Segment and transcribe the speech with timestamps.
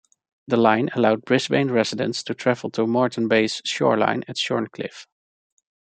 [0.47, 5.05] The line allowed Brisbane residents to travel to Moreton Bay's shoreline at Shorncliffe.